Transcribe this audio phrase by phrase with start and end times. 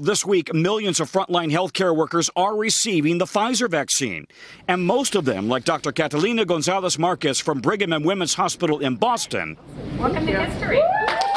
[0.00, 4.28] This week, millions of frontline healthcare workers are receiving the Pfizer vaccine.
[4.68, 5.90] And most of them, like Dr.
[5.90, 9.56] Catalina Gonzalez Marquez from Brigham and Women's Hospital in Boston,
[9.98, 10.80] Welcome to history.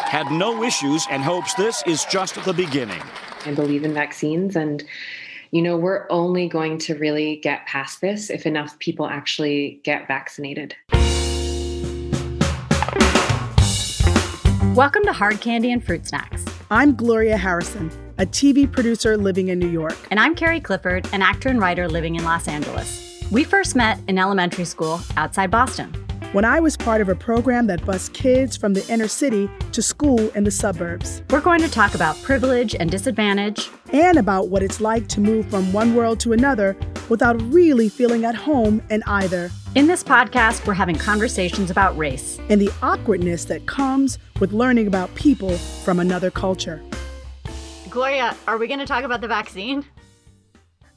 [0.05, 3.02] had no issues and hopes this is just the beginning.
[3.47, 4.84] I believe in vaccines and
[5.50, 10.07] you know, we're only going to really get past this if enough people actually get
[10.07, 10.75] vaccinated.
[14.75, 16.46] Welcome to Hard Candy and Fruit Snacks.
[16.70, 17.91] I'm Gloria Harrison,
[18.22, 19.98] a TV producer living in New York.
[20.12, 23.20] And I'm Carrie Clifford, an actor and writer living in Los Angeles.
[23.32, 25.92] We first met in elementary school outside Boston.
[26.32, 29.82] When I was part of a program that bused kids from the inner city to
[29.82, 31.24] school in the suburbs.
[31.32, 35.50] We're going to talk about privilege and disadvantage, and about what it's like to move
[35.50, 36.78] from one world to another
[37.09, 39.50] without really feeling at home in either.
[39.73, 44.86] In this podcast, we're having conversations about race and the awkwardness that comes with learning
[44.86, 46.84] about people from another culture.
[47.91, 49.86] Gloria, are we going to talk about the vaccine?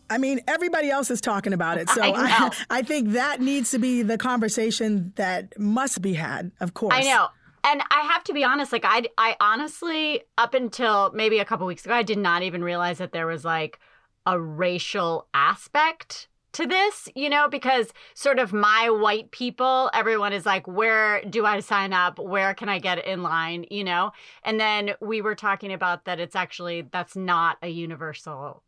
[0.08, 1.90] I mean, everybody else is talking about it.
[1.90, 6.52] So I, I, I, think that needs to be the conversation that must be had,
[6.60, 6.94] of course.
[6.94, 7.26] I know.
[7.64, 11.66] And I have to be honest, like I I honestly up until maybe a couple
[11.66, 13.80] weeks ago, I did not even realize that there was like
[14.26, 20.46] a racial aspect to this, you know, because sort of my white people, everyone is
[20.46, 22.18] like, where do I sign up?
[22.18, 23.66] Where can I get in line?
[23.70, 24.12] You know?
[24.42, 28.62] And then we were talking about that it's actually, that's not a universal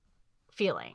[0.50, 0.94] feeling.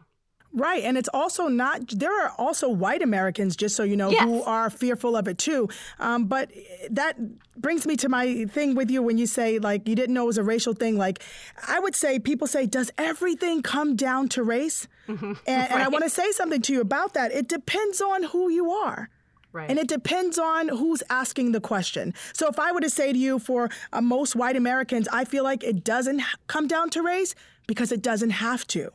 [0.53, 0.83] Right.
[0.83, 4.23] And it's also not, there are also white Americans, just so you know, yes.
[4.23, 5.69] who are fearful of it too.
[5.99, 6.51] Um, but
[6.89, 7.15] that
[7.55, 10.27] brings me to my thing with you when you say, like, you didn't know it
[10.27, 10.97] was a racial thing.
[10.97, 11.23] Like,
[11.67, 14.89] I would say, people say, does everything come down to race?
[15.07, 15.25] Mm-hmm.
[15.25, 15.71] And, right.
[15.71, 17.31] and I want to say something to you about that.
[17.31, 19.09] It depends on who you are.
[19.53, 19.69] Right.
[19.69, 22.13] And it depends on who's asking the question.
[22.33, 25.43] So if I were to say to you, for uh, most white Americans, I feel
[25.43, 27.35] like it doesn't come down to race
[27.67, 28.91] because it doesn't have to.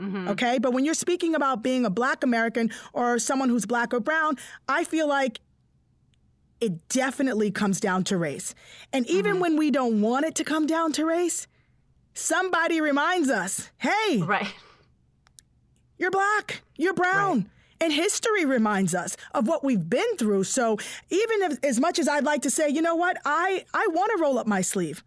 [0.00, 0.28] Mm-hmm.
[0.28, 0.58] Okay.
[0.58, 4.36] But when you're speaking about being a black American or someone who's black or brown,
[4.68, 5.40] I feel like
[6.60, 8.54] it definitely comes down to race.
[8.92, 9.40] And even mm-hmm.
[9.40, 11.46] when we don't want it to come down to race,
[12.14, 14.52] somebody reminds us hey, right.
[15.98, 17.36] you're black, you're brown.
[17.36, 17.46] Right.
[17.80, 20.42] And history reminds us of what we've been through.
[20.44, 20.78] So
[21.10, 24.10] even if, as much as I'd like to say, you know what, I, I want
[24.16, 25.04] to roll up my sleeve.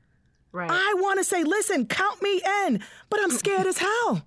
[0.53, 0.71] Right.
[0.71, 4.25] I want to say, listen, count me in, but I'm scared as hell.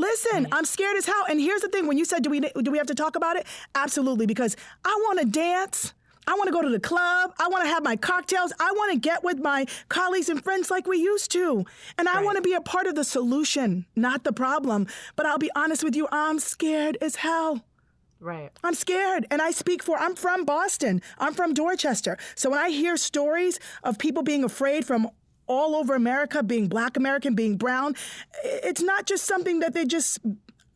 [0.00, 1.24] Listen, I'm scared as hell.
[1.28, 3.36] And here's the thing: when you said, "Do we do we have to talk about
[3.36, 5.92] it?" Absolutely, because I want to dance.
[6.26, 7.34] I want to go to the club.
[7.38, 8.52] I want to have my cocktails.
[8.60, 11.64] I want to get with my colleagues and friends like we used to.
[11.98, 12.24] And I right.
[12.24, 14.86] want to be a part of the solution, not the problem.
[15.16, 17.64] But I'll be honest with you, I'm scared as hell.
[18.20, 18.50] Right.
[18.62, 19.26] I'm scared.
[19.30, 21.02] And I speak for, I'm from Boston.
[21.18, 22.16] I'm from Dorchester.
[22.36, 25.08] So when I hear stories of people being afraid from
[25.50, 27.96] all over America, being black American, being brown,
[28.44, 30.20] it's not just something that they're just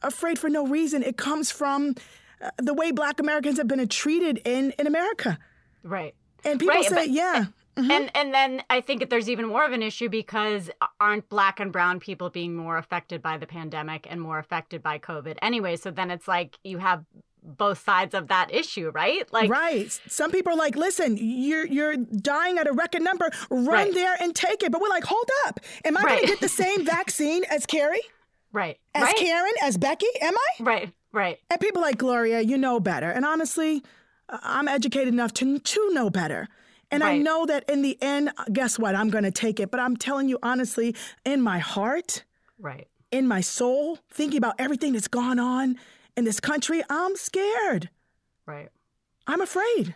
[0.02, 1.04] afraid for no reason.
[1.04, 1.94] It comes from
[2.42, 5.38] uh, the way black Americans have been treated in, in America.
[5.84, 6.14] Right.
[6.44, 7.46] And people right, say, but, yeah.
[7.76, 7.90] Mm-hmm.
[7.90, 10.70] And and then I think there's even more of an issue because
[11.00, 14.98] aren't black and brown people being more affected by the pandemic and more affected by
[14.98, 15.76] COVID anyway?
[15.76, 17.04] So then it's like you have
[17.44, 19.31] both sides of that issue, right?
[19.32, 19.93] Like Right.
[20.09, 23.31] Some people are like, listen, you're you're dying at a record number.
[23.50, 23.94] Run right.
[23.94, 24.72] there and take it.
[24.72, 25.60] But we're like, hold up.
[25.84, 26.16] Am I right.
[26.16, 28.03] gonna get the same vaccine as Carrie?
[28.53, 28.78] Right.
[28.94, 29.16] As right.
[29.16, 30.06] Karen, as Becky?
[30.22, 30.62] Am I?
[30.62, 30.93] Right.
[31.12, 31.38] Right.
[31.50, 33.10] And people like Gloria, you know better.
[33.10, 33.82] And honestly,
[34.28, 36.49] I'm educated enough to to know better.
[36.91, 37.03] And.
[37.03, 38.94] I know that in the end, guess what?
[38.94, 39.72] I'm going to take it.
[39.72, 40.94] But I'm telling you honestly,
[41.25, 42.22] in my heart,
[42.56, 45.76] right, in my soul, thinking about everything that's gone on
[46.16, 47.91] in this country, I'm scared.
[48.47, 48.70] Right.
[49.26, 49.94] I'm afraid.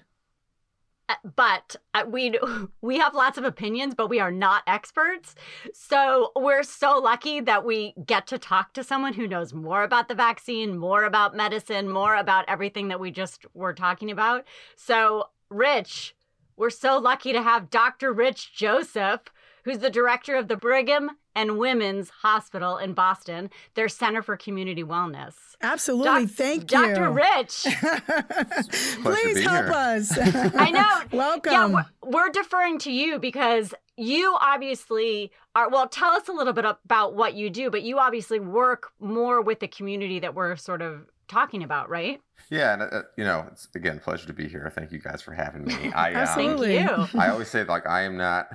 [1.09, 2.39] Uh, but uh, we
[2.81, 5.35] we have lots of opinions, but we are not experts.
[5.73, 10.09] So we're so lucky that we get to talk to someone who knows more about
[10.09, 14.45] the vaccine, more about medicine, more about everything that we just were talking about.
[14.77, 16.15] So, Rich,
[16.57, 18.13] we're so lucky to have Dr.
[18.13, 19.21] Rich Joseph,
[19.65, 24.83] who's the director of the Brigham and Women's Hospital in Boston, their Center for Community
[24.83, 25.35] Wellness.
[25.63, 26.27] Absolutely.
[26.27, 26.95] Doc- Thank you.
[26.95, 27.11] Dr.
[27.13, 27.63] Rich.
[29.03, 29.73] Please help here.
[29.73, 30.19] us.
[30.19, 31.03] I know.
[31.17, 31.53] Welcome.
[31.53, 36.53] Yeah, we're, we're deferring to you because you obviously are well tell us a little
[36.53, 40.55] bit about what you do but you obviously work more with the community that we're
[40.55, 44.47] sort of talking about right yeah and uh, you know it's again pleasure to be
[44.47, 46.79] here thank you guys for having me i Absolutely.
[46.79, 48.47] Um, i always say like i am not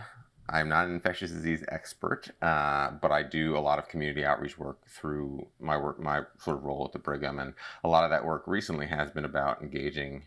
[0.50, 4.58] I'm not an infectious disease expert, uh, but I do a lot of community outreach
[4.58, 7.54] work through my work, my sort of role at the Brigham, and
[7.84, 10.24] a lot of that work recently has been about engaging,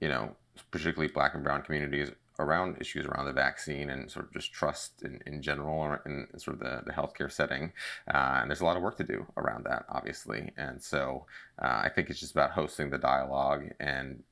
[0.00, 0.36] you know,
[0.70, 5.02] particularly Black and Brown communities around issues around the vaccine and sort of just trust
[5.02, 7.72] in, in general or in sort of the, the healthcare setting.
[8.06, 10.52] Uh, and there's a lot of work to do around that, obviously.
[10.56, 11.26] And so
[11.60, 14.22] uh, I think it's just about hosting the dialogue and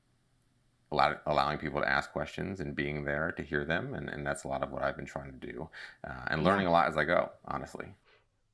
[0.91, 3.93] allow, allowing people to ask questions and being there to hear them.
[3.93, 5.69] And, and that's a lot of what I've been trying to do
[6.07, 7.87] uh, and learning a lot as I go, honestly.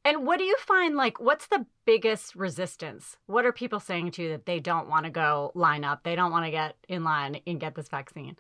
[0.06, 3.18] And what do you find like what's the biggest resistance?
[3.26, 6.04] What are people saying to you that they don't want to go line up?
[6.04, 8.36] They don't want to get in line and get this vaccine?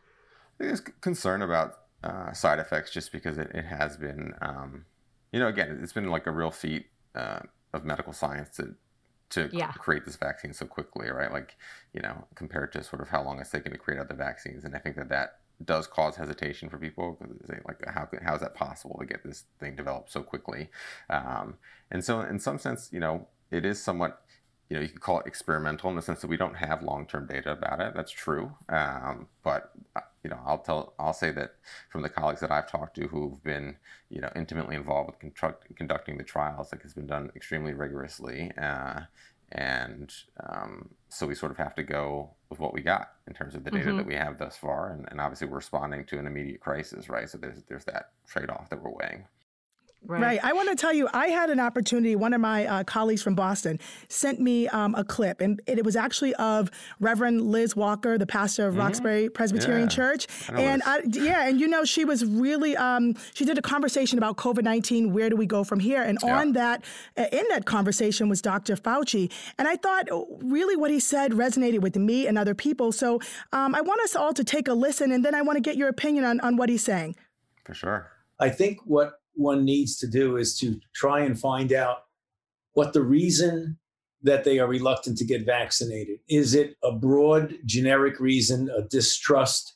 [0.58, 4.86] There's concern about uh, side effects just because it, it has been, um,
[5.32, 7.40] you know, again, it's been like a real feat uh,
[7.74, 8.76] of medical science to
[9.34, 9.72] to yeah.
[9.74, 11.32] create this vaccine so quickly, right?
[11.32, 11.56] Like,
[11.94, 14.76] you know, compared to sort of how long it's taken to create other vaccines, and
[14.76, 17.18] I think that that does cause hesitation for people
[17.66, 20.70] like how how is that possible to get this thing developed so quickly
[21.10, 21.56] um,
[21.92, 24.24] and so in some sense you know it is somewhat
[24.70, 27.28] you know you could call it experimental in the sense that we don't have long-term
[27.28, 27.94] data about it.
[27.96, 28.54] That's true.
[28.70, 31.56] Um, but uh, you know i'll tell i'll say that
[31.90, 33.76] from the colleagues that i've talked to who've been
[34.10, 38.50] you know intimately involved with conduct, conducting the trials like it's been done extremely rigorously
[38.58, 39.02] uh,
[39.54, 40.14] and
[40.50, 43.64] um, so we sort of have to go with what we got in terms of
[43.64, 43.98] the data mm-hmm.
[43.98, 44.92] that we have thus far.
[44.92, 47.30] And, and obviously we're responding to an immediate crisis right?
[47.30, 49.26] So there's there's that trade-off that we're weighing
[50.06, 50.22] Right.
[50.22, 50.40] right.
[50.44, 52.16] I want to tell you, I had an opportunity.
[52.16, 53.80] One of my uh, colleagues from Boston
[54.10, 56.70] sent me um, a clip, and it, was actually of
[57.00, 58.82] Reverend Liz Walker, the pastor of mm-hmm.
[58.82, 59.96] Roxbury Presbyterian yeah.
[59.96, 60.28] Church.
[60.50, 64.18] I and I, yeah, and you know, she was really um, she did a conversation
[64.18, 65.14] about COVID nineteen.
[65.14, 66.04] Where do we go from here?
[66.04, 66.40] And yeah.
[66.40, 66.84] on that,
[67.18, 68.76] uh, in that conversation was Dr.
[68.76, 72.92] Fauci, and I thought oh, really what he said resonated with me and other people.
[72.92, 73.22] So
[73.54, 75.78] um, I want us all to take a listen, and then I want to get
[75.78, 77.16] your opinion on on what he's saying.
[77.64, 78.12] For sure.
[78.40, 82.04] I think what one needs to do is to try and find out
[82.74, 83.78] what the reason
[84.22, 86.20] that they are reluctant to get vaccinated.
[86.30, 89.76] Is it a broad generic reason a distrust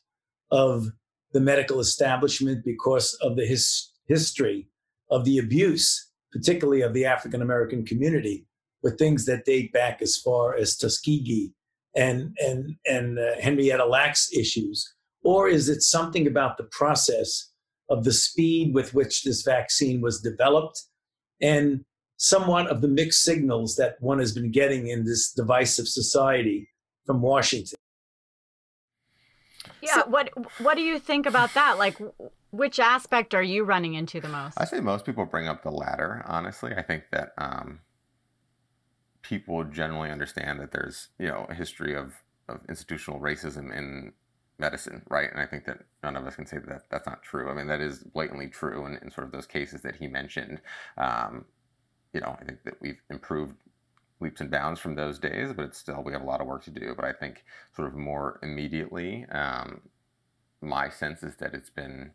[0.51, 0.87] of
[1.33, 4.69] the medical establishment because of the his, history
[5.11, 8.45] of the abuse particularly of the african american community
[8.81, 11.51] with things that date back as far as tuskegee
[11.97, 14.93] and and and uh, henrietta lacks issues?
[15.23, 17.51] Or is it something about the process
[17.89, 20.83] of the speed with which this vaccine was developed
[21.41, 21.85] and
[22.17, 26.69] somewhat of the mixed signals that one has been getting in this divisive society
[27.05, 27.77] from Washington.
[29.81, 30.29] Yeah, so, what
[30.59, 31.77] what do you think about that?
[31.77, 31.97] Like
[32.51, 34.59] which aspect are you running into the most?
[34.59, 36.73] I say most people bring up the latter, honestly.
[36.75, 37.79] I think that um,
[39.21, 42.13] people generally understand that there's, you know, a history of,
[42.47, 44.13] of institutional racism in
[44.59, 45.29] medicine, right?
[45.31, 47.49] And I think that none of us can say that that's not true.
[47.49, 50.61] I mean, that is blatantly true in, in sort of those cases that he mentioned.
[50.97, 51.45] Um,
[52.13, 53.55] you know, I think that we've improved
[54.19, 56.63] leaps and bounds from those days, but it's still we have a lot of work
[56.63, 56.93] to do.
[56.95, 57.43] But I think
[57.75, 59.81] sort of more immediately, um,
[60.61, 62.11] my sense is that it's been.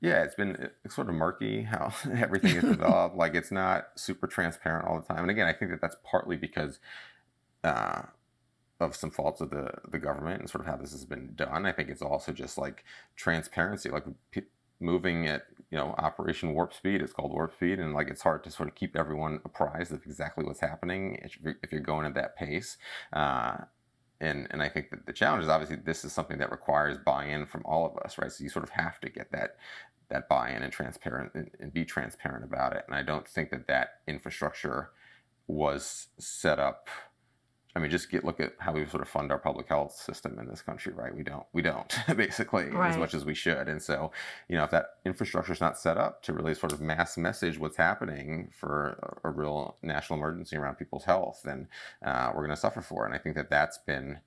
[0.00, 3.16] Yeah, it's been sort of murky how everything is developed.
[3.16, 5.22] like it's not super transparent all the time.
[5.22, 6.78] And again, I think that that's partly because
[7.64, 8.02] uh,
[8.80, 11.66] of some faults of the the government and sort of how this has been done.
[11.66, 12.84] I think it's also just like
[13.16, 14.42] transparency, like p-
[14.80, 17.02] moving at you know Operation Warp Speed.
[17.02, 20.04] It's called Warp Speed, and like it's hard to sort of keep everyone apprised of
[20.06, 22.76] exactly what's happening if you're, if you're going at that pace.
[23.12, 23.58] Uh,
[24.20, 27.46] and and I think that the challenge is obviously this is something that requires buy-in
[27.46, 28.30] from all of us, right?
[28.32, 29.56] So you sort of have to get that
[30.08, 32.84] that buy-in and transparent and, and be transparent about it.
[32.86, 34.90] And I don't think that that infrastructure
[35.46, 36.88] was set up
[37.78, 40.36] I mean, just get look at how we sort of fund our public health system
[40.40, 41.14] in this country, right?
[41.14, 42.90] We don't, we don't basically right.
[42.90, 43.68] as much as we should.
[43.68, 44.10] And so,
[44.48, 47.56] you know, if that infrastructure is not set up to really sort of mass message
[47.56, 51.68] what's happening for a, a real national emergency around people's health, then
[52.04, 53.06] uh, we're going to suffer for it.
[53.06, 54.18] And I think that that's been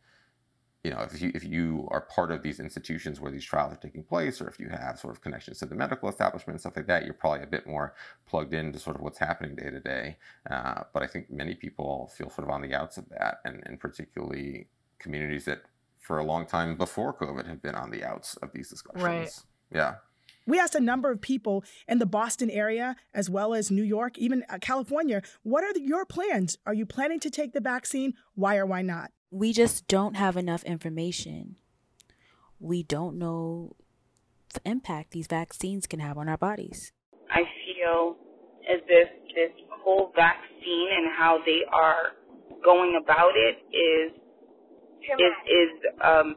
[0.83, 3.77] you know, if you if you are part of these institutions where these trials are
[3.77, 6.75] taking place, or if you have sort of connections to the medical establishment and stuff
[6.75, 7.93] like that, you're probably a bit more
[8.27, 10.17] plugged into sort of what's happening day to day.
[10.49, 13.61] Uh, but I think many people feel sort of on the outs of that, and,
[13.65, 15.63] and particularly communities that
[15.99, 19.03] for a long time before COVID have been on the outs of these discussions.
[19.03, 19.29] Right.
[19.71, 19.95] Yeah.
[20.47, 24.17] We asked a number of people in the Boston area, as well as New York,
[24.17, 26.57] even uh, California, what are the, your plans?
[26.65, 28.15] Are you planning to take the vaccine?
[28.33, 29.11] Why or why not?
[29.31, 31.55] We just don't have enough information.
[32.59, 33.75] We don't know
[34.53, 36.91] the impact these vaccines can have on our bodies.
[37.31, 38.17] I feel
[38.69, 42.11] as if this whole vaccine and how they are
[42.63, 44.11] going about it is
[45.01, 46.35] is is um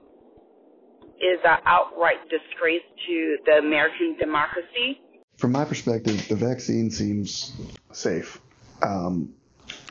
[1.18, 5.00] is an outright disgrace to the American democracy.
[5.36, 7.52] From my perspective, the vaccine seems
[7.92, 8.40] safe.
[8.82, 9.34] Um,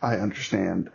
[0.02, 0.90] I understand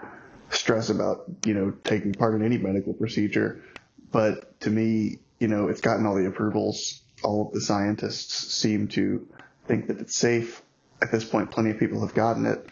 [0.51, 3.63] stress about you know taking part in any medical procedure
[4.11, 7.03] but to me you know, it's gotten all the approvals.
[7.23, 9.27] All of the scientists seem to
[9.67, 10.63] think that it's safe.
[11.01, 12.67] At this point, plenty of people have gotten it.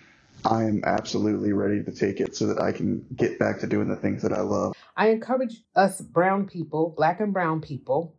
[0.45, 3.89] I am absolutely ready to take it so that I can get back to doing
[3.89, 4.75] the things that I love.
[4.97, 8.17] I encourage us brown people, black and brown people,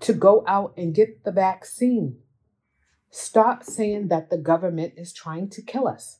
[0.00, 2.18] to go out and get the vaccine.
[3.10, 6.18] Stop saying that the government is trying to kill us.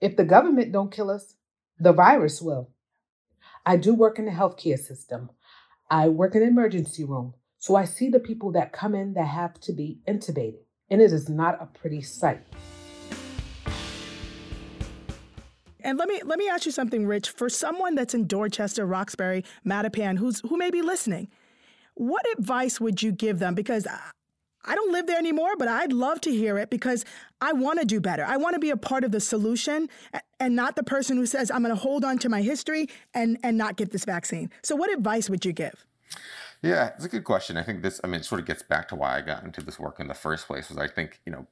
[0.00, 1.34] If the government don't kill us,
[1.82, 2.70] the virus will.
[3.66, 5.30] I do work in the healthcare system.
[5.90, 7.34] I work in the emergency room.
[7.58, 10.62] So I see the people that come in that have to be intubated.
[10.90, 12.42] And it is not a pretty sight.
[15.80, 17.30] And let me let me ask you something, Rich.
[17.30, 21.28] For someone that's in Dorchester, Roxbury, Mattapan, who's who may be listening,
[21.94, 23.56] what advice would you give them?
[23.56, 23.98] Because uh,
[24.64, 27.04] I don't live there anymore, but I'd love to hear it because
[27.40, 28.24] I want to do better.
[28.24, 29.88] I want to be a part of the solution
[30.38, 33.38] and not the person who says I'm going to hold on to my history and
[33.42, 34.50] and not get this vaccine.
[34.62, 35.84] So, what advice would you give?
[36.62, 37.56] Yeah, it's a good question.
[37.56, 38.00] I think this.
[38.04, 40.06] I mean, it sort of gets back to why I got into this work in
[40.06, 40.68] the first place.
[40.68, 41.46] Was I think you know,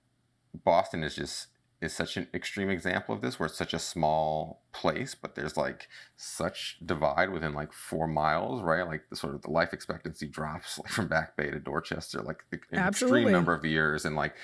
[0.65, 1.49] Boston is just
[1.81, 5.57] is such an extreme example of this where it's such a small place but there's
[5.57, 10.27] like such divide within like four miles right like the sort of the life expectancy
[10.27, 13.21] drops like from back bay to dorchester like an Absolutely.
[13.21, 14.35] extreme number of years and like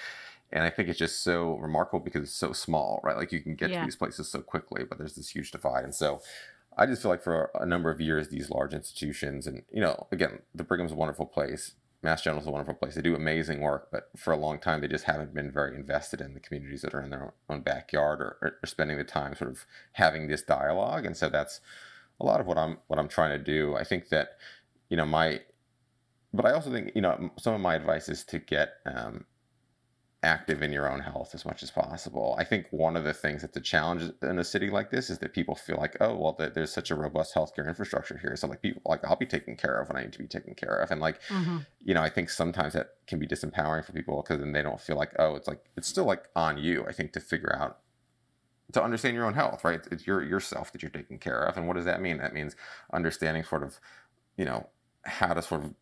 [0.51, 3.55] and i think it's just so remarkable because it's so small right like you can
[3.55, 3.81] get yeah.
[3.81, 6.21] to these places so quickly but there's this huge divide and so
[6.77, 10.07] i just feel like for a number of years these large institutions and you know
[10.11, 11.73] again the brigham's a wonderful place
[12.03, 12.95] Mass General is a wonderful place.
[12.95, 16.21] They do amazing work, but for a long time, they just haven't been very invested
[16.21, 19.51] in the communities that are in their own backyard or, or, spending the time sort
[19.51, 21.07] of having this dialogue.
[21.07, 21.61] And so that's
[22.21, 23.77] a lot of what I'm what I'm trying to do.
[23.77, 24.37] I think that
[24.89, 25.41] you know my,
[26.33, 29.25] but I also think you know some of my advice is to get um,
[30.27, 32.35] active in your own health as much as possible.
[32.37, 35.19] I think one of the things that's a challenge in a city like this is
[35.21, 38.35] that people feel like, oh, well, there's such a robust healthcare infrastructure here.
[38.37, 40.55] So like people, like I'll be taken care of when I need to be taken
[40.55, 40.91] care of.
[40.91, 41.59] And like, mm-hmm.
[41.85, 44.81] you know, I think sometimes that can be disempowering for people because then they don't
[44.81, 47.79] feel like, oh, it's like, it's still like on you, I think, to figure out
[48.73, 49.81] to understand your own health, right?
[49.93, 51.57] It's your yourself that you're taking care of.
[51.57, 52.19] And what does that mean?
[52.19, 52.57] That means
[52.93, 53.79] understanding sort of,
[54.37, 54.69] you know,
[55.05, 55.75] how to sort of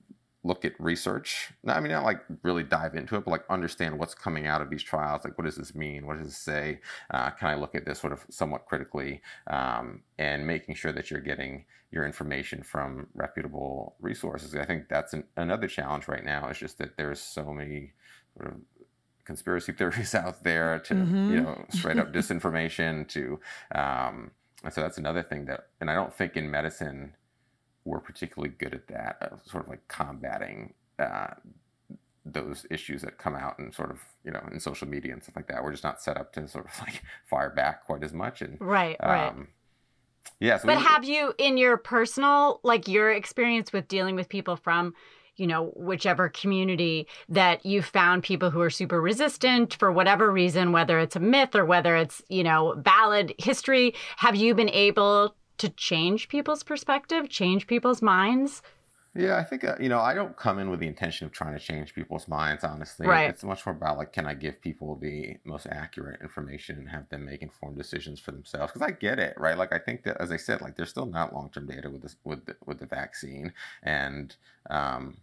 [0.45, 1.51] look at research.
[1.67, 4.69] I mean, not like really dive into it, but like understand what's coming out of
[4.69, 5.25] these trials.
[5.25, 6.07] Like, what does this mean?
[6.07, 6.81] What does this say?
[7.11, 11.11] Uh, can I look at this sort of somewhat critically um, and making sure that
[11.11, 14.55] you're getting your information from reputable resources?
[14.55, 16.49] I think that's an, another challenge right now.
[16.49, 17.93] Is just that there's so many
[18.37, 18.61] sort of
[19.25, 21.33] conspiracy theories out there to mm-hmm.
[21.33, 23.41] you know straight up disinformation to
[23.75, 24.31] um,
[24.63, 27.15] and so that's another thing that and I don't think in medicine
[27.85, 31.35] we're particularly good at that, of sort of like combating uh,
[32.25, 35.37] those issues that come out and sort of you know in social media and stuff
[35.37, 35.63] like that.
[35.63, 38.43] We're just not set up to sort of like fire back quite as much.
[38.43, 39.35] And right, um, right.
[40.41, 40.59] Yeah.
[40.59, 44.57] So but we, have you, in your personal, like your experience with dealing with people
[44.57, 44.95] from,
[45.37, 50.73] you know, whichever community that you found people who are super resistant for whatever reason,
[50.73, 55.35] whether it's a myth or whether it's, you know, valid history, have you been able
[55.59, 58.63] to change people's perspective, change people's minds?
[59.17, 61.53] Yeah, I think uh, you know I don't come in with the intention of trying
[61.53, 62.65] to change people's minds.
[62.65, 63.31] Honestly, right.
[63.31, 67.09] it's much more about like, can I give people the most accurate information and have
[67.11, 68.73] them make informed decisions for themselves?
[68.73, 69.57] Because I get it, right?
[69.57, 72.03] Like I think that, as I said, like there's still not long term data with
[72.03, 73.53] this with the, with the vaccine,
[73.85, 74.35] and
[74.69, 75.19] um,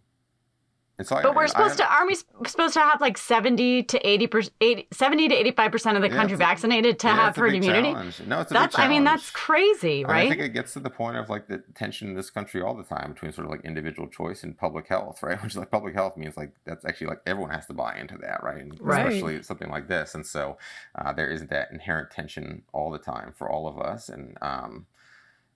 [1.02, 4.26] so but I, we're supposed I, to aren't supposed to have like 70 to 80
[4.26, 4.54] percent
[4.92, 7.92] 70 to 85 percent of the yeah, country vaccinated to yeah, have herd immunity?
[7.92, 8.20] challenge.
[8.26, 10.90] no it's a that's i mean that's crazy right i think it gets to the
[10.90, 13.64] point of like the tension in this country all the time between sort of like
[13.64, 15.42] individual choice and public health right?
[15.42, 18.18] Which is like public health means like that's actually like everyone has to buy into
[18.18, 19.06] that right, and right.
[19.06, 20.14] especially something like this.
[20.14, 20.58] And so
[20.94, 24.08] uh, there is that inherent tension all the time for all of us.
[24.08, 24.86] And um,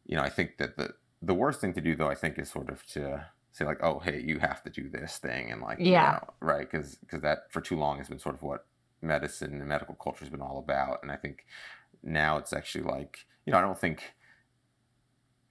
[0.06, 2.50] you know i think that the the worst thing to do though i think is
[2.50, 5.78] sort of to say like, oh, hey, you have to do this thing, and like,
[5.80, 8.66] yeah, you know, right, because because that for too long has been sort of what
[9.00, 11.46] medicine and medical culture has been all about, and I think
[12.02, 14.14] now it's actually like, you know, I don't think.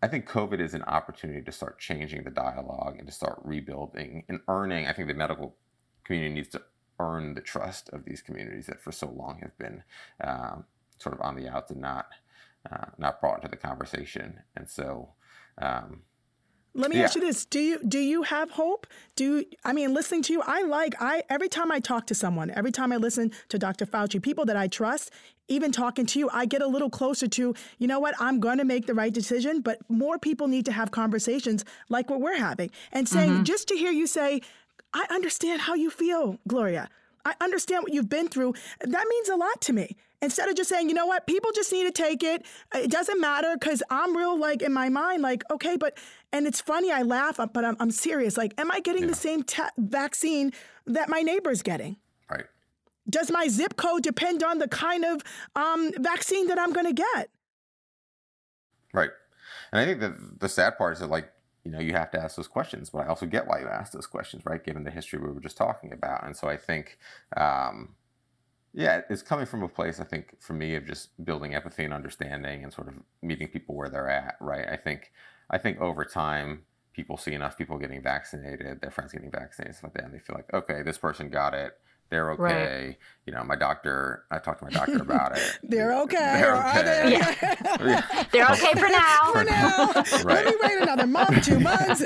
[0.04, 4.24] I think COVID is an opportunity to start changing the dialogue and to start rebuilding
[4.30, 4.86] and earning.
[4.86, 5.56] I think the medical
[6.04, 6.62] community needs to
[7.00, 9.84] earn the trust of these communities that for so long have been
[10.24, 10.66] um,
[11.00, 12.08] sort of on the outs and not
[12.72, 14.42] uh, not brought into the conversation.
[14.56, 15.10] And so,
[15.60, 16.02] um,
[16.76, 17.04] let me yeah.
[17.04, 18.86] ask you this: Do you do you have hope?
[19.16, 20.42] Do I mean listening to you?
[20.46, 23.86] I like I every time I talk to someone, every time I listen to Dr.
[23.86, 25.12] Fauci, people that I trust,
[25.48, 28.58] even talking to you, I get a little closer to you know what I'm going
[28.58, 29.62] to make the right decision.
[29.62, 33.44] But more people need to have conversations like what we're having, and saying mm-hmm.
[33.44, 34.42] just to hear you say,
[34.94, 36.90] "I understand how you feel, Gloria."
[37.26, 38.54] I understand what you've been through.
[38.82, 39.98] That means a lot to me.
[40.22, 42.46] Instead of just saying, you know what, people just need to take it.
[42.74, 45.98] It doesn't matter because I'm real, like in my mind, like, okay, but,
[46.32, 48.38] and it's funny, I laugh, but I'm, I'm serious.
[48.38, 49.10] Like, am I getting yeah.
[49.10, 49.44] the same
[49.78, 50.54] vaccine
[50.88, 51.98] that my neighbor's getting?
[52.30, 52.46] Right.
[53.10, 55.22] Does my zip code depend on the kind of
[55.56, 57.30] um, vaccine that I'm going to get?
[58.94, 59.12] Right.
[59.72, 61.30] And I think that the sad part is that, like,
[61.66, 62.92] you know, you have to ask those questions.
[62.92, 64.64] But I also get why you ask those questions, right?
[64.64, 66.24] Given the history we were just talking about.
[66.24, 66.98] And so I think,
[67.36, 67.96] um,
[68.74, 71.94] yeah, it's coming from a place, I think, for me, of just building empathy and
[71.94, 74.68] understanding and sort of meeting people where they're at, right?
[74.70, 75.12] I think,
[75.50, 79.90] I think over time, people see enough people getting vaccinated, their friends getting vaccinated, stuff
[79.90, 81.78] like that, and they feel like, okay, this person got it
[82.16, 82.44] they're okay.
[82.88, 82.98] Right.
[83.26, 85.60] You know, my doctor, I talked to my doctor about it.
[85.64, 86.16] they're okay.
[86.16, 86.82] They're okay.
[86.84, 87.16] They?
[87.86, 88.24] Yeah.
[88.32, 89.32] they're okay for now.
[89.34, 89.88] For now.
[90.24, 90.46] right.
[90.46, 92.04] Let me wait another month, two months.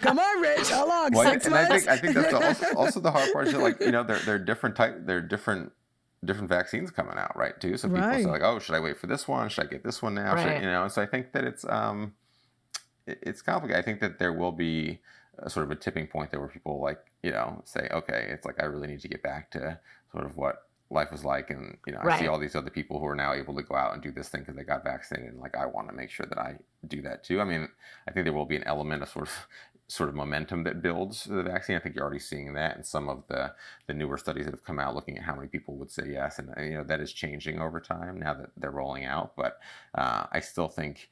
[0.00, 0.70] Come on, Rich.
[0.70, 1.10] How long?
[1.12, 1.70] Well, Six and months?
[1.70, 4.04] I think, I think that's also, also the hard part is that, like, you know,
[4.04, 5.72] they're, they're different type, they're different
[6.24, 7.60] different vaccines coming out, right?
[7.60, 7.76] Too.
[7.76, 8.22] So people right.
[8.22, 9.48] say like, oh, should I wait for this one?
[9.48, 10.34] Should I get this one now?
[10.34, 10.62] Right.
[10.62, 12.14] you know, and so I think that it's um,
[13.08, 13.82] it, it's complicated.
[13.82, 15.00] I think that there will be
[15.38, 18.44] a, sort of a tipping point there where people like you know say okay it's
[18.44, 19.78] like i really need to get back to
[20.12, 22.16] sort of what life was like and you know right.
[22.16, 24.12] i see all these other people who are now able to go out and do
[24.12, 26.54] this thing because they got vaccinated and like i want to make sure that i
[26.86, 27.40] do that too.
[27.40, 27.68] I mean
[28.08, 29.34] i think there will be an element of sort of
[29.92, 31.76] sort of momentum that builds the vaccine.
[31.76, 33.52] I think you're already seeing that in some of the
[33.86, 36.38] the newer studies that have come out looking at how many people would say yes
[36.38, 39.36] and you know that is changing over time now that they're rolling out.
[39.36, 39.58] But
[39.94, 41.10] uh, i still think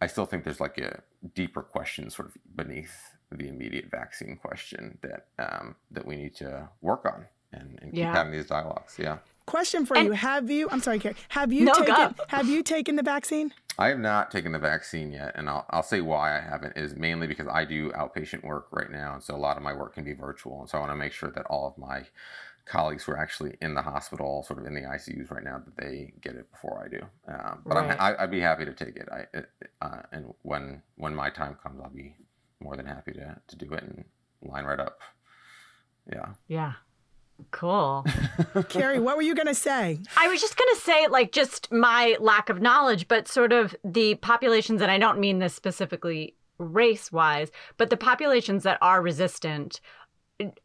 [0.00, 1.02] i still think there's like a
[1.34, 6.68] deeper questions sort of beneath the immediate vaccine question that um, that we need to
[6.80, 8.14] work on and, and keep yeah.
[8.14, 8.96] having these dialogues.
[8.98, 9.18] Yeah.
[9.46, 10.68] Question for and, you: Have you?
[10.70, 11.16] I'm sorry, Carrie.
[11.30, 11.94] Have you no, taken?
[11.94, 12.14] Go.
[12.28, 13.52] Have you taken the vaccine?
[13.78, 16.94] I have not taken the vaccine yet, and I'll, I'll say why I haven't is
[16.94, 19.94] mainly because I do outpatient work right now, and so a lot of my work
[19.94, 22.04] can be virtual, and so I want to make sure that all of my
[22.64, 25.76] colleagues who are actually in the hospital, sort of in the ICUs right now, that
[25.76, 27.02] they get it before I do.
[27.28, 27.96] Um, but right.
[27.98, 29.08] I'm, I, would be happy to take it.
[29.10, 32.14] I, uh, and when when my time comes, I'll be
[32.60, 34.04] more than happy to to do it and
[34.42, 35.00] line right up.
[36.10, 36.28] Yeah.
[36.48, 36.72] Yeah.
[37.50, 38.04] Cool.
[38.68, 39.98] Carrie, what were you going to say?
[40.16, 43.74] I was just going to say, like, just my lack of knowledge, but sort of
[43.84, 49.02] the populations, and I don't mean this specifically race wise, but the populations that are
[49.02, 49.80] resistant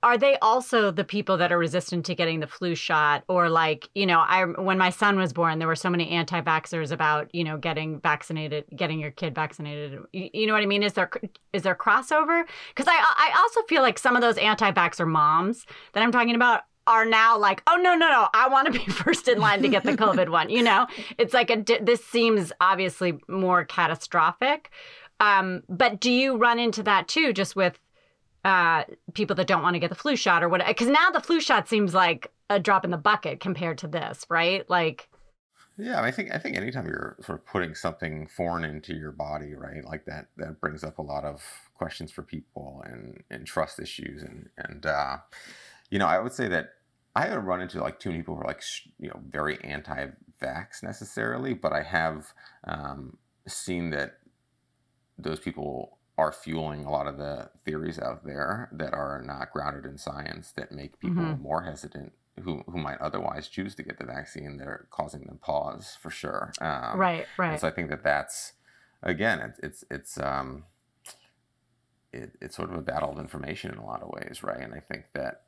[0.01, 3.89] are they also the people that are resistant to getting the flu shot or like
[3.93, 7.43] you know i when my son was born there were so many anti-vaxxers about you
[7.43, 11.10] know getting vaccinated getting your kid vaccinated you, know what i mean is there
[11.53, 16.03] is there crossover because i i also feel like some of those anti-vaxxer moms that
[16.03, 19.27] i'm talking about are now like, oh no, no, no, I want to be first
[19.27, 20.49] in line to get the COVID one.
[20.49, 24.71] You know, it's like a this seems obviously more catastrophic.
[25.19, 27.77] Um, but do you run into that too, just with
[28.47, 30.69] uh, people that don't want to get the flu shot or whatever.
[30.69, 34.25] Because now the flu shot seems like a drop in the bucket compared to this,
[34.29, 34.67] right?
[34.69, 35.10] Like,
[35.77, 39.53] yeah, I think I think anytime you're sort of putting something foreign into your body,
[39.53, 41.43] right, like that, that brings up a lot of
[41.75, 45.17] questions for people and and trust issues and and uh,
[45.91, 46.69] you know, I would say that
[47.17, 48.63] I haven't run into like too many people who are like
[48.97, 52.31] you know very anti-vax necessarily, but I have
[52.63, 54.19] um, seen that
[55.17, 59.86] those people are fueling a lot of the theories out there that are not grounded
[59.86, 61.41] in science that make people mm-hmm.
[61.41, 62.12] more hesitant
[62.43, 66.10] who, who might otherwise choose to get the vaccine that are causing them pause for
[66.10, 66.51] sure.
[66.60, 67.60] Um, right right.
[67.60, 68.53] so i think that that's
[69.03, 70.63] again it's it's it's um
[72.13, 74.60] it, it's sort of a battle of information in a lot of ways right?
[74.60, 75.43] And i think that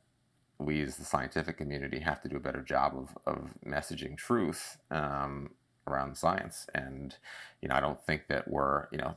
[0.58, 4.76] we as the scientific community have to do a better job of, of messaging truth
[4.90, 5.50] um,
[5.86, 6.66] around science.
[6.74, 7.16] And
[7.62, 9.16] you know i don't think that we're you know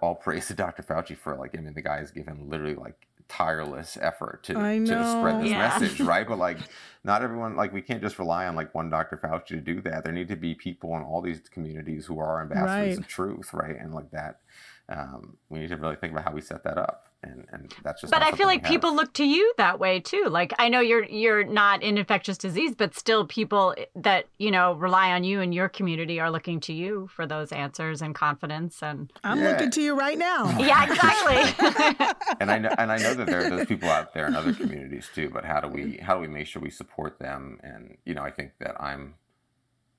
[0.00, 0.82] all praise to Dr.
[0.82, 4.86] Fauci for like, I mean, the guy has given literally like tireless effort to, to
[4.86, 5.58] spread this yeah.
[5.58, 6.26] message, right?
[6.26, 6.58] But like,
[7.04, 9.16] not everyone, like, we can't just rely on like one Dr.
[9.16, 10.04] Fauci to do that.
[10.04, 12.98] There need to be people in all these communities who are ambassadors right.
[12.98, 13.76] of truth, right?
[13.78, 14.40] And like that,
[14.88, 18.00] um, we need to really think about how we set that up and and that's
[18.00, 20.24] just but i feel like people look to you that way too.
[20.28, 24.74] Like i know you're you're not in infectious disease but still people that you know
[24.74, 28.82] rely on you and your community are looking to you for those answers and confidence
[28.82, 29.50] and i'm yeah.
[29.50, 30.44] looking to you right now.
[30.64, 32.06] Yeah exactly.
[32.40, 34.52] And i know and i know that there are those people out there in other
[34.52, 37.58] communities too but how do we how do we make sure we support them?
[37.62, 39.14] And you know i think that i'm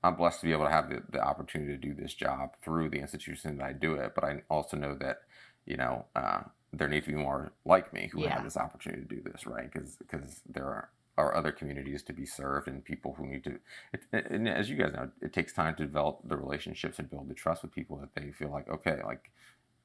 [0.05, 2.89] I'm blessed to be able to have the, the opportunity to do this job through
[2.89, 5.21] the institution that I do it, but I also know that,
[5.65, 6.41] you know, uh,
[6.77, 8.35] there need to be more like me who yeah.
[8.35, 9.71] have this opportunity to do this, right?
[9.71, 13.59] Because because there are, are other communities to be served and people who need to.
[13.93, 17.29] It, and as you guys know, it takes time to develop the relationships and build
[17.29, 19.31] the trust with people that they feel like okay, like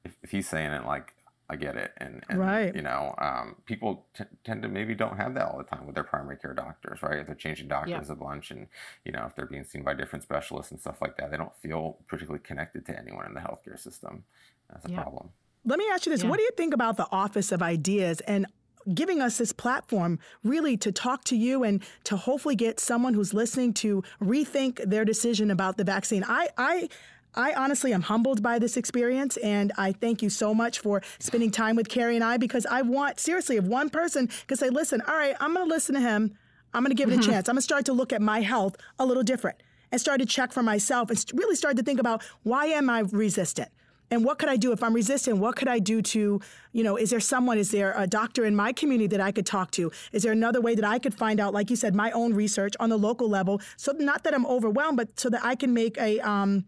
[0.03, 1.13] if, if he's saying it, like
[1.51, 1.91] I get it.
[1.97, 2.73] And, and right.
[2.73, 5.95] you know, um, people t- tend to maybe don't have that all the time with
[5.95, 7.19] their primary care doctors, right?
[7.19, 8.67] If they're changing doctors a bunch and,
[9.03, 11.53] you know, if they're being seen by different specialists and stuff like that, they don't
[11.61, 14.23] feel particularly connected to anyone in the healthcare system.
[14.69, 15.31] That's a problem.
[15.65, 16.23] Let me ask you this.
[16.23, 16.29] Yeah.
[16.29, 18.47] What do you think about the Office of Ideas and
[18.93, 23.33] giving us this platform really to talk to you and to hopefully get someone who's
[23.33, 26.23] listening to rethink their decision about the vaccine?
[26.27, 26.89] I, I,
[27.35, 31.51] I honestly am humbled by this experience, and I thank you so much for spending
[31.51, 35.01] time with Carrie and I because I want, seriously, if one person could say, listen,
[35.07, 36.35] all right, I'm going to listen to him,
[36.73, 37.31] I'm going to give it a mm-hmm.
[37.31, 40.19] chance, I'm going to start to look at my health a little different and start
[40.21, 43.69] to check for myself and really start to think about why am I resistant?
[44.11, 45.37] And what could I do if I'm resistant?
[45.37, 46.41] What could I do to,
[46.73, 49.45] you know, is there someone, is there a doctor in my community that I could
[49.45, 49.89] talk to?
[50.11, 52.73] Is there another way that I could find out, like you said, my own research
[52.79, 53.61] on the local level?
[53.77, 56.65] So not that I'm overwhelmed, but so that I can make a, um,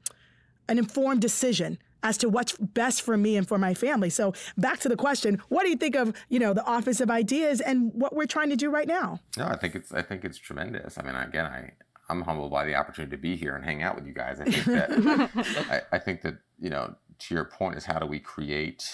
[0.70, 4.10] an informed decision as to what's best for me and for my family.
[4.10, 7.12] So back to the question, what do you think of, you know, the Office of
[7.12, 9.20] Ideas and what we're trying to do right now?
[9.38, 10.98] No, I think it's I think it's tremendous.
[10.98, 11.72] I mean, again, I
[12.10, 14.40] I'm humbled by the opportunity to be here and hang out with you guys.
[14.40, 15.30] I think that
[15.92, 18.90] I, I think that, you know, to your point is how do we create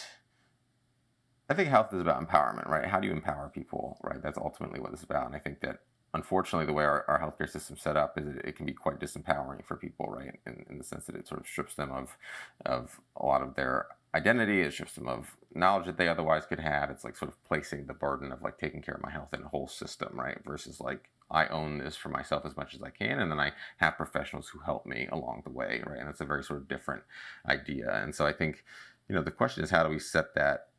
[1.49, 2.85] I think health is about empowerment, right?
[2.87, 4.21] How do you empower people, right?
[4.21, 5.25] That's ultimately what it's about.
[5.25, 5.79] And I think that
[6.13, 8.99] unfortunately, the way our, our healthcare system set up is it, it can be quite
[8.99, 10.39] disempowering for people, right?
[10.45, 12.17] In, in the sense that it sort of strips them of
[12.65, 16.59] of a lot of their identity, it strips them of knowledge that they otherwise could
[16.59, 16.91] have.
[16.91, 19.41] It's like sort of placing the burden of like taking care of my health in
[19.41, 20.37] a whole system, right?
[20.45, 23.51] Versus like I own this for myself as much as I can, and then I
[23.77, 25.99] have professionals who help me along the way, right?
[25.99, 27.03] And it's a very sort of different
[27.47, 28.01] idea.
[28.03, 28.63] And so I think,
[29.07, 30.69] you know, the question is how do we set that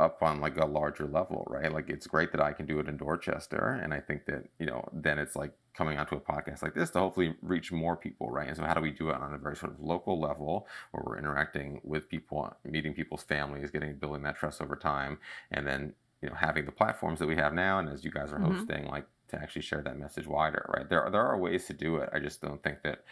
[0.00, 1.72] up on like a larger level, right?
[1.72, 4.66] Like it's great that I can do it in Dorchester, and I think that you
[4.66, 8.30] know then it's like coming onto a podcast like this to hopefully reach more people,
[8.30, 8.48] right?
[8.48, 11.04] And so how do we do it on a very sort of local level where
[11.06, 15.18] we're interacting with people, meeting people's families, getting building that trust over time,
[15.50, 18.32] and then you know having the platforms that we have now, and as you guys
[18.32, 18.56] are mm-hmm.
[18.56, 20.88] hosting, like to actually share that message wider, right?
[20.88, 22.08] There are, there are ways to do it.
[22.12, 23.04] I just don't think that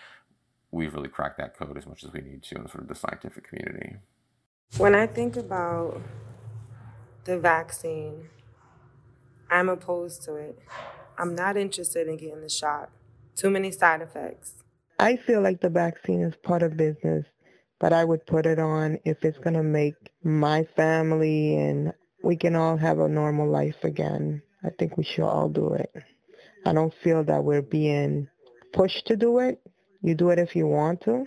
[0.71, 2.95] we've really cracked that code as much as we need to in sort of the
[2.95, 3.97] scientific community.
[4.77, 6.01] When I think about
[7.29, 8.31] the vaccine.
[9.51, 10.59] I'm opposed to it.
[11.19, 12.89] I'm not interested in getting the shot.
[13.37, 14.55] Too many side effects.
[14.99, 17.27] I feel like the vaccine is part of business,
[17.79, 21.93] but I would put it on if it's going to make my family and
[22.25, 24.41] we can all have a normal life again.
[24.65, 25.93] I think we should all do it.
[26.65, 28.29] I don't feel that we're being
[28.73, 29.61] pushed to do it.
[30.03, 31.27] You do it if you want to,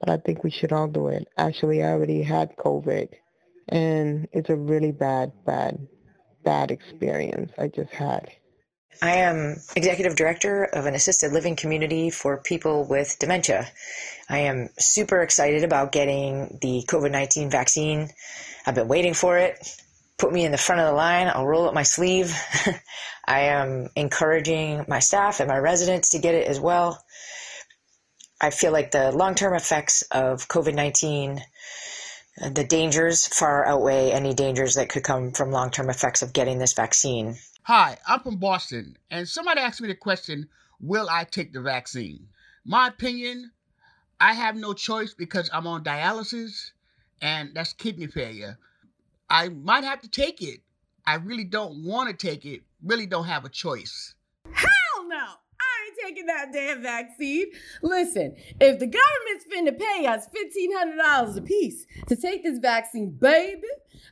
[0.00, 1.28] but I think we should all do it.
[1.36, 3.08] Actually, I already had COVID
[3.68, 5.86] and it's a really bad, bad,
[6.44, 8.30] bad experience I just had.
[9.02, 13.68] I am executive director of an assisted living community for people with dementia.
[14.28, 18.10] I am super excited about getting the COVID 19 vaccine.
[18.66, 19.56] I've been waiting for it.
[20.20, 21.28] Put me in the front of the line.
[21.28, 22.36] I'll roll up my sleeve.
[23.26, 27.02] I am encouraging my staff and my residents to get it as well.
[28.38, 31.40] I feel like the long term effects of COVID 19
[32.52, 36.58] the dangers far outweigh any dangers that could come from long term effects of getting
[36.58, 37.36] this vaccine.
[37.62, 42.28] Hi, I'm from Boston, and somebody asked me the question Will I take the vaccine?
[42.64, 43.52] My opinion,
[44.20, 46.72] I have no choice because I'm on dialysis,
[47.22, 48.58] and that's kidney failure.
[49.30, 50.60] I might have to take it.
[51.06, 54.14] I really don't want to take it, really don't have a choice.
[54.52, 55.16] Hell no!
[55.16, 57.46] I ain't taking that damn vaccine.
[57.82, 63.62] Listen, if the government's finna pay us $1,500 a piece to take this vaccine, baby,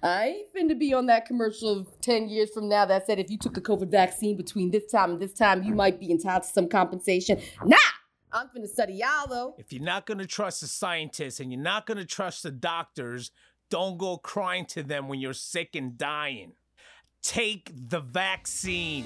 [0.03, 3.39] I ain't finna be on that commercial 10 years from now that said if you
[3.39, 6.49] took the COVID vaccine between this time and this time, you might be entitled to
[6.49, 7.41] some compensation.
[7.65, 7.77] Nah!
[8.31, 9.55] I'm finna study y'all though.
[9.59, 13.31] If you're not gonna trust the scientists and you're not gonna trust the doctors,
[13.71, 16.53] don't go crying to them when you're sick and dying.
[17.23, 19.05] Take the vaccine.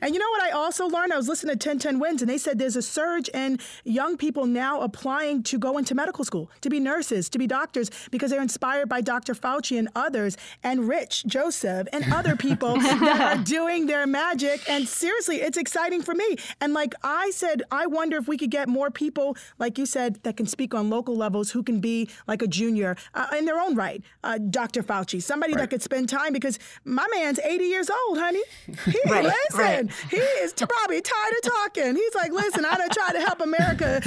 [0.00, 1.12] And you know what I also learned?
[1.12, 4.46] I was listening to 1010 Wins, and they said there's a surge in young people
[4.46, 8.42] now applying to go into medical school, to be nurses, to be doctors, because they're
[8.42, 9.34] inspired by Dr.
[9.34, 14.68] Fauci and others, and Rich Joseph and other people that are doing their magic.
[14.68, 16.36] And seriously, it's exciting for me.
[16.60, 20.22] And like I said, I wonder if we could get more people, like you said,
[20.22, 23.58] that can speak on local levels, who can be like a junior uh, in their
[23.58, 24.02] own right.
[24.22, 24.82] Uh, Dr.
[24.82, 25.62] Fauci, somebody right.
[25.62, 28.42] that could spend time, because my man's 80 years old, honey.
[28.84, 29.58] He, right, listen.
[29.58, 31.94] Right he is probably tired of talking.
[31.94, 34.02] He's like, listen, I'm gonna try to help America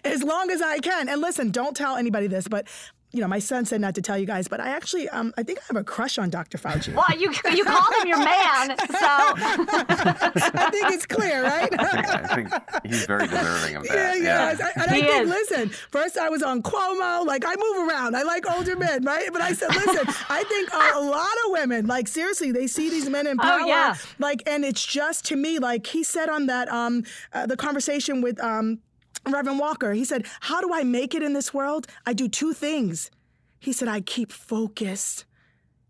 [0.04, 1.08] as long as I can.
[1.08, 2.68] And listen, don't tell anybody this, but
[3.10, 5.42] you know, my son said not to tell you guys, but I actually, um, I
[5.42, 6.58] think I have a crush on Dr.
[6.58, 6.92] Fauci.
[6.94, 8.86] Well, you you called him your man, so
[9.82, 11.68] I think it's clear, right?
[11.78, 12.48] I think
[12.84, 14.20] he's very deserving of Yeah, that.
[14.20, 14.56] yeah.
[14.58, 14.68] Yeah.
[14.76, 15.28] And I He think, is.
[15.28, 17.26] listen, first I was on Cuomo.
[17.26, 18.16] Like, I move around.
[18.16, 19.28] I like older men, right?
[19.32, 22.90] But I said, listen, I think a, a lot of women, like, seriously, they see
[22.90, 23.66] these men in Oh, power.
[23.66, 23.94] yeah.
[24.18, 28.20] Like, and it's just to me, like, he said on that, um, uh, the conversation
[28.20, 28.80] with, um,
[29.26, 31.86] Reverend Walker, he said, How do I make it in this world?
[32.06, 33.10] I do two things.
[33.60, 35.24] He said, I keep focused.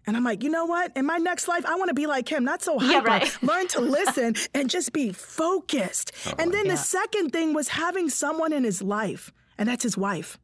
[0.07, 0.97] And I'm like, you know what?
[0.97, 3.07] In my next life, I want to be like him, not so Yeah, hyper.
[3.09, 3.38] right.
[3.43, 6.12] Learn to listen and just be focused.
[6.38, 6.73] And then Yeah.
[6.73, 10.38] the second thing was having someone in his life, and that's his wife,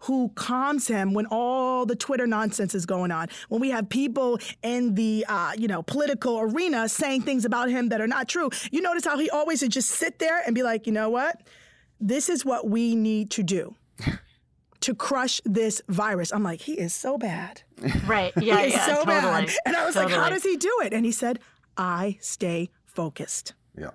[0.00, 3.28] who calms him when all the Twitter nonsense is going on.
[3.48, 7.90] When we have people in the uh, you know political arena saying things about him
[7.90, 8.50] that are not true.
[8.72, 11.40] You notice how he always would just sit there and be like, you know what?
[12.00, 13.74] This is what we need to do.
[14.82, 16.32] To crush this virus.
[16.32, 17.62] I'm like, he is so bad.
[18.06, 19.46] right, yeah, he is yeah, so totally.
[19.46, 19.50] bad.
[19.66, 20.92] And I was like, how does he do it?
[20.92, 21.40] And he said,
[21.76, 23.54] I stay focused.
[23.76, 23.90] Yeah.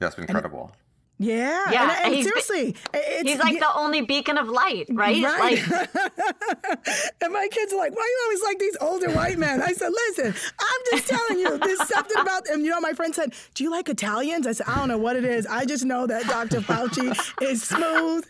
[0.00, 0.72] That's been incredible.
[1.18, 1.70] Yeah.
[1.70, 5.22] Yeah, And, and and he's- seriously, it's, he's like the only beacon of light, right?
[5.22, 5.62] Right.
[5.68, 5.88] Like
[7.22, 9.62] and my kids are like, why are you always like these older white men?
[9.62, 12.60] I said, listen, I'm just telling you, there's something about them.
[12.62, 14.46] You know, my friend said, do you like Italians?
[14.46, 15.46] I said, I don't know what it is.
[15.46, 16.60] I just know that Dr.
[16.60, 18.24] Fauci is smooth.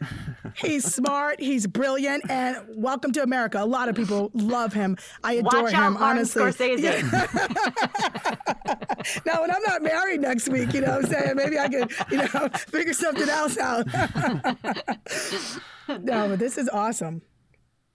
[0.56, 1.40] He's smart.
[1.40, 2.28] He's brilliant.
[2.30, 3.62] And welcome to America.
[3.62, 4.96] A lot of people love him.
[5.22, 6.42] I adore Watch him, Martin honestly.
[6.42, 7.02] Scorsese.
[9.26, 11.36] now, when I'm not married next week, you know what I'm saying?
[11.36, 13.86] Maybe I could, you know, figure something else out.
[15.88, 17.22] no, but this is awesome.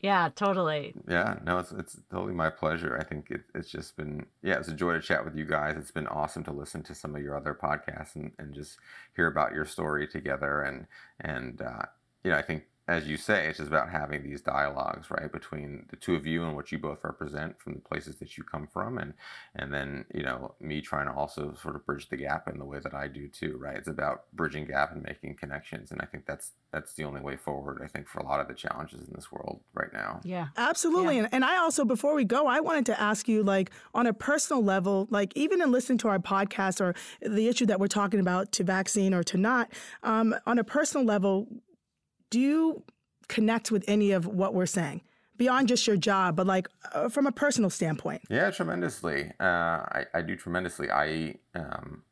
[0.01, 0.93] yeah, totally.
[1.07, 2.97] Yeah, no, it's it's totally my pleasure.
[2.99, 5.75] I think it, it's just been yeah, it's a joy to chat with you guys.
[5.77, 8.77] It's been awesome to listen to some of your other podcasts and, and just
[9.15, 10.61] hear about your story together.
[10.61, 10.87] And
[11.19, 11.85] and uh,
[12.23, 15.85] you know, I think as you say, it's just about having these dialogues, right, between
[15.89, 18.65] the two of you and what you both represent from the places that you come
[18.65, 19.13] from, and
[19.55, 22.65] and then you know me trying to also sort of bridge the gap in the
[22.65, 23.75] way that I do too, right?
[23.75, 27.35] It's about bridging gap and making connections, and I think that's that's the only way
[27.35, 27.81] forward.
[27.83, 30.21] I think for a lot of the challenges in this world right now.
[30.23, 30.47] Yeah.
[30.55, 31.17] Absolutely.
[31.17, 34.13] And, and I also, before we go, I wanted to ask you, like, on a
[34.13, 38.19] personal level, like, even in listening to our podcast or the issue that we're talking
[38.19, 39.71] about to vaccine or to not,
[40.03, 41.47] um, on a personal level,
[42.29, 42.83] do you
[43.27, 45.01] connect with any of what we're saying
[45.35, 48.21] beyond just your job, but like uh, from a personal standpoint?
[48.29, 49.31] Yeah, tremendously.
[49.39, 50.89] Uh, I, I do tremendously.
[50.89, 52.03] I um,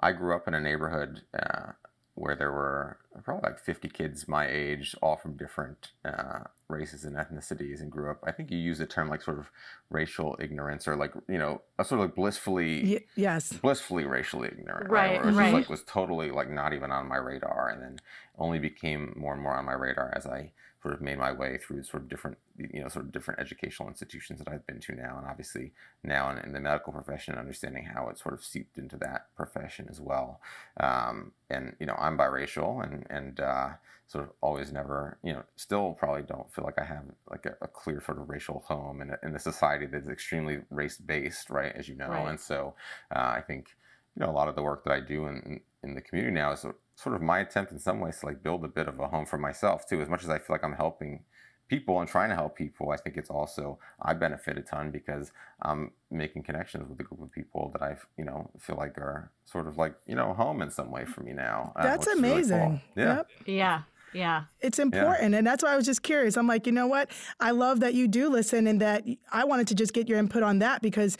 [0.00, 1.72] I grew up in a neighborhood uh,
[2.20, 7.16] where there were probably like 50 kids my age, all from different uh, races and
[7.16, 8.18] ethnicities, and grew up.
[8.24, 9.50] I think you use the term like sort of
[9.88, 13.52] racial ignorance or like you know a sort of like blissfully Y- yes.
[13.54, 15.44] blissfully racially ignorant, Right, Where it was right.
[15.46, 17.98] just like was totally like not even on my radar, and then
[18.38, 20.52] only became more and more on my radar as I
[20.82, 23.88] sort of made my way through sort of different, you know, sort of different educational
[23.88, 27.84] institutions that I've been to now, and obviously now in, in the medical profession, understanding
[27.84, 30.40] how it sort of seeped into that profession as well.
[30.78, 33.70] Um, and you know, I'm biracial, and and uh,
[34.06, 37.56] sort of always never, you know, still probably don't feel like I have like a,
[37.60, 41.50] a clear sort of racial home in a, in a society that's extremely race based,
[41.50, 41.74] right?
[41.74, 42.26] As you know, Right.
[42.26, 42.74] and so
[43.14, 43.76] uh, I think
[44.16, 46.52] you know a lot of the work that I do in in the community now
[46.52, 46.64] is
[46.94, 49.26] sort of my attempt in some ways to like build a bit of a home
[49.26, 50.00] for myself too.
[50.00, 51.20] As much as I feel like I'm helping
[51.68, 55.32] people and trying to help people, I think it's also I benefit a ton because
[55.62, 59.30] I'm making connections with a group of people that I you know feel like are
[59.44, 61.72] sort of like you know home in some way for me now.
[61.76, 62.56] uh, That's which is really cool.
[62.56, 62.80] amazing.
[62.96, 63.16] Yeah.
[63.16, 63.26] Yep.
[63.46, 63.82] Yeah.
[64.12, 64.42] Yeah.
[64.60, 65.36] It's important.
[65.36, 66.36] And that's why I was just curious.
[66.36, 67.12] I'm like, you know what?
[67.38, 70.42] I love that you do listen and that I wanted to just get your input
[70.42, 71.16] on that because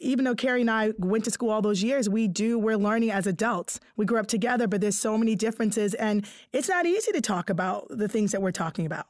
[0.00, 3.10] even though Carrie and I went to school all those years, we do, we're learning
[3.10, 3.80] as adults.
[3.96, 7.50] We grew up together, but there's so many differences and it's not easy to talk
[7.50, 9.06] about the things that we're talking about.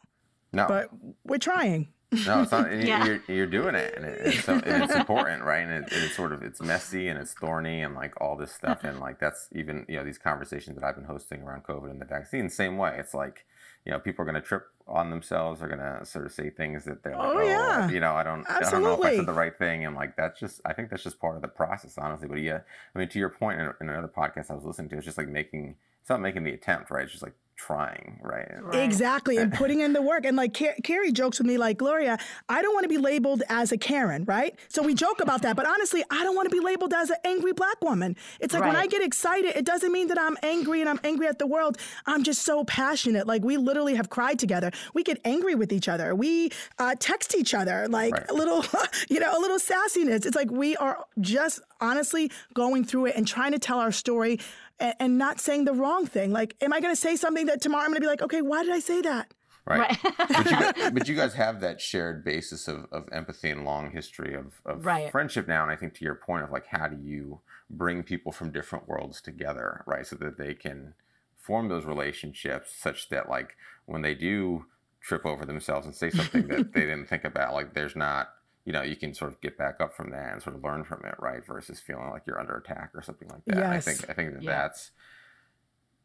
[0.52, 0.66] No.
[0.68, 0.90] But
[1.24, 1.88] we're trying.
[2.24, 2.70] No, it's not.
[2.70, 3.04] and you- Yeah.
[3.04, 5.60] You're, you're doing it, and, it, it's, so, and it's important, right?
[5.66, 8.52] And, it, and it's sort of it's messy and it's thorny and like all this
[8.52, 11.90] stuff, and like that's even you know these conversations that I've been hosting around COVID
[11.90, 12.48] and the vaccine.
[12.48, 13.44] Same way, it's like
[13.86, 16.50] you know people are going to trip on themselves, They're going to sort of say
[16.50, 17.88] things that they're like, Oh, oh, yeah.
[17.88, 20.16] you know, I don't, I don't know if I said the right thing, and like
[20.16, 22.28] that's just I think that's just part of the process, honestly.
[22.28, 22.60] But yeah,
[22.94, 25.18] I mean, to your point in, in another podcast I was listening to, it's just
[25.18, 27.02] like making it's not making the attempt, right?
[27.04, 28.46] It's just like trying, right?
[28.74, 30.24] Exactly, and putting in the work.
[30.24, 33.42] And like Car- Carrie jokes with me, like Gloria, I don't want to be labeled
[33.48, 34.54] as a Karen, right?
[34.68, 37.16] So we joke about that, but honestly, I don't want to be labeled as an
[37.24, 38.16] angry black woman.
[38.40, 41.26] It's like when I get excited, it doesn't mean that I'm angry and I'm angry
[41.26, 41.78] at the world.
[42.06, 43.26] I'm just so passionate.
[43.26, 44.70] Like we literally have cried together.
[44.94, 46.14] We get angry with each other.
[46.14, 48.64] We uh, text each other, like a little,
[49.08, 50.26] you know, a little sassiness.
[50.26, 54.40] It's like we are just honestly going through it and trying to tell our story
[54.78, 56.32] and, and not saying the wrong thing.
[56.32, 58.42] Like, am I going to say something that tomorrow I'm going to be like, okay,
[58.42, 59.32] why did I say that?
[59.66, 59.98] Right.
[60.02, 63.90] but, you guys, but, you guys, have that shared basis of, of empathy and long
[63.90, 65.10] history of, of right.
[65.10, 65.62] friendship now.
[65.64, 68.88] And I think to your point of like, how do you bring people from different
[68.88, 70.06] worlds together, right?
[70.06, 70.94] So that they can
[71.36, 74.66] form those relationships such that like when they do
[75.00, 78.28] trip over themselves and say something that they didn't think about, like there's not,
[78.66, 80.84] you know, you can sort of get back up from that and sort of learn
[80.84, 81.42] from it, right?
[81.46, 83.56] Versus feeling like you're under attack or something like that.
[83.56, 83.88] Yes.
[83.88, 84.50] I think I think that Yeah.
[84.62, 84.90] that's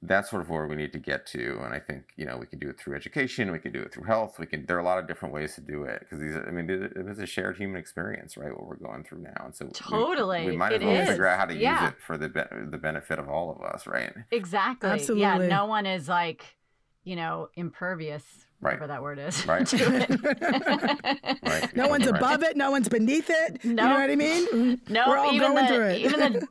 [0.04, 2.48] that's sort of where we need to get to and i think you know we
[2.48, 4.80] can do it through education we can do it through health we can there are
[4.80, 7.20] a lot of different ways to do it because these i mean it, it is
[7.20, 10.74] a shared human experience right what we're going through now and so Totally, we, might
[10.74, 11.08] as it well is.
[11.08, 11.84] figure out how to Yeah.
[11.84, 14.90] use it for the be- the benefit of all of us right Exactly.
[14.90, 15.22] Absolutely.
[15.22, 16.46] Yeah, no one is like,
[17.04, 18.74] you know, impervious, Right.
[18.80, 19.46] whatever that word is.
[19.48, 19.66] Right.
[19.68, 21.42] to it.
[21.44, 22.16] right No one's Right.
[22.16, 22.56] above it.
[22.56, 23.64] No one's beneath it.
[23.64, 24.80] You know what I mean?
[24.88, 25.98] No, We're all even going the through it.
[26.02, 26.48] even the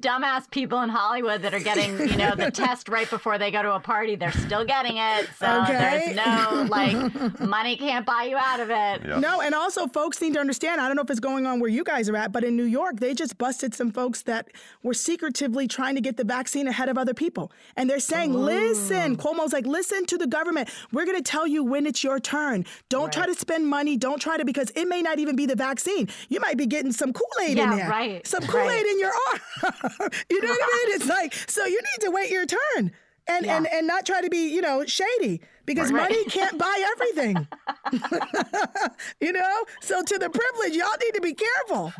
[0.00, 3.62] dumbass people in Hollywood that are getting, you know, the test right before they go
[3.62, 5.28] to a party, they're still getting it.
[5.38, 6.12] So Okay.
[6.14, 9.20] there's no like money can't buy you out of it.
[9.20, 10.80] No, and also folks need to understand.
[10.80, 12.64] I don't know if it's going on where you guys are at, but in New
[12.64, 14.48] York, they just busted some folks that
[14.82, 17.50] were secretively trying to get the vaccine ahead of other people.
[17.76, 20.68] And they're saying, listen, Cuomo's like, listen to the government.
[20.92, 22.64] We're going to tell you when it's your turn.
[22.88, 23.96] Don't try to spend money.
[23.96, 26.08] Don't try to, because it may not even be the vaccine.
[26.28, 27.88] You might be getting some Kool Aid Yeah, in there.
[27.88, 28.86] right, Some Kool Aid right.
[28.86, 29.72] in your arm.
[30.30, 30.96] you know what I mean?
[30.96, 32.92] It's like, so you need to wait your turn.
[33.28, 36.02] And, and, and not try to be, you know, shady because Right.
[36.10, 37.46] money can't buy everything.
[39.20, 39.64] you know?
[39.80, 41.92] So to the privilege, y'all need to be careful.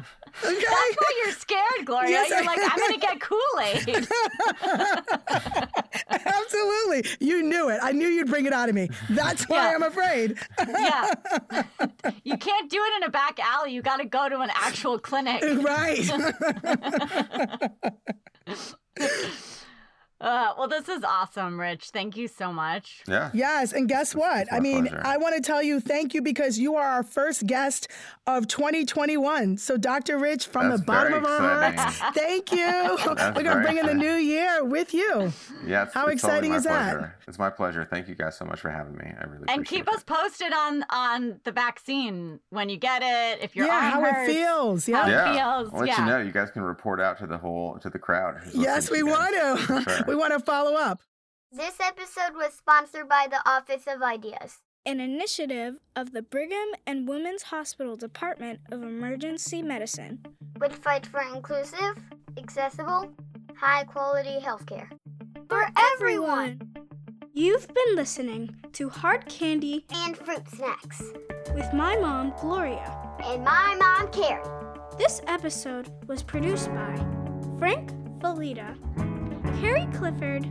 [0.44, 0.54] Okay?
[0.54, 2.10] That's why you're scared, Gloria.
[2.10, 4.08] Yes, you're I- like, I'm gonna get Kool-Aid.
[6.26, 7.04] Absolutely.
[7.20, 7.80] You knew it.
[7.82, 8.88] I knew you'd bring it out of me.
[9.10, 9.74] That's why Yeah.
[9.76, 10.38] I'm afraid.
[10.58, 11.10] yeah.
[12.24, 13.72] You can't do it in a back alley.
[13.72, 15.42] You gotta go to an actual clinic.
[15.62, 16.08] right.
[20.18, 21.90] Uh, well, this is awesome, Rich.
[21.90, 23.02] Thank you so much.
[23.06, 24.50] yeah Yes, and guess what?
[24.50, 25.02] I mean, pleasure.
[25.04, 27.88] I want to tell you thank you because you are our first guest
[28.26, 29.58] of 2021.
[29.58, 30.18] So, Dr.
[30.18, 32.56] Rich, from That's the bottom of our hearts, thank you.
[33.06, 35.32] We're going to bring in the new year with you.
[35.66, 37.15] yeah it's, How it's totally exciting my is that?
[37.26, 37.28] Pleasure.
[37.28, 39.86] it's my pleasure thank you guys so much for having me i really And appreciate
[39.86, 43.42] keep us posted on on the vaccine when you get it.
[43.42, 45.08] If your Yeah, arm how it hurts, feels, How yeah.
[45.08, 45.34] yeah, it
[45.64, 45.74] feels.
[45.74, 46.00] I'll let yeah.
[46.00, 46.18] you know.
[46.20, 48.40] You guys can report out to the whole to the crowd.
[48.54, 49.82] Yes, we want to to.
[49.82, 50.04] Sure.
[50.08, 51.00] we want to follow up.
[51.52, 54.58] This episode was sponsored by the Office of Ideas.
[54.84, 60.24] an initiative of the Brigham and Women's Hospital Department of Emergency Medicine.
[60.58, 61.98] which fights for inclusive,
[62.38, 63.10] accessible,
[63.56, 64.88] high quality healthcare.
[65.48, 66.60] For everyone!
[67.38, 71.02] You've been listening to Hard Candy And fruit snacks.
[71.54, 72.96] with my mom, Gloria.
[73.22, 74.42] And my mom, Carrie.
[74.96, 76.96] This episode was produced by
[77.58, 78.74] Frank Felita,
[79.60, 80.48] Carrie Clifford,